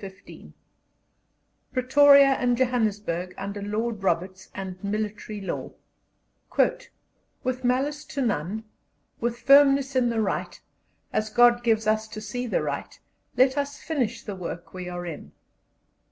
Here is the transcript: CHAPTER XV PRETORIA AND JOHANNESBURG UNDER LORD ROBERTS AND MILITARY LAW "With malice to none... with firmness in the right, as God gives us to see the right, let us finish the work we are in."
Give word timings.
CHAPTER 0.00 0.14
XV 0.20 0.52
PRETORIA 1.72 2.28
AND 2.38 2.56
JOHANNESBURG 2.56 3.34
UNDER 3.36 3.62
LORD 3.62 4.04
ROBERTS 4.04 4.48
AND 4.54 4.84
MILITARY 4.84 5.40
LAW 5.40 5.72
"With 7.42 7.64
malice 7.64 8.04
to 8.04 8.22
none... 8.22 8.62
with 9.18 9.40
firmness 9.40 9.96
in 9.96 10.08
the 10.08 10.20
right, 10.22 10.60
as 11.12 11.30
God 11.30 11.64
gives 11.64 11.88
us 11.88 12.06
to 12.06 12.20
see 12.20 12.46
the 12.46 12.62
right, 12.62 12.96
let 13.36 13.58
us 13.58 13.78
finish 13.78 14.22
the 14.22 14.36
work 14.36 14.72
we 14.72 14.88
are 14.88 15.04
in." 15.04 15.32